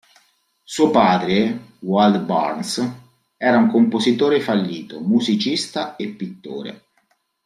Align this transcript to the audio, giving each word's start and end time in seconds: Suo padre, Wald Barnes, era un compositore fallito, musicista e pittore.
Suo 0.63 0.89
padre, 0.89 1.75
Wald 1.81 2.25
Barnes, 2.25 2.81
era 3.37 3.57
un 3.59 3.69
compositore 3.69 4.41
fallito, 4.41 4.99
musicista 4.99 5.95
e 5.95 6.07
pittore. 6.07 6.85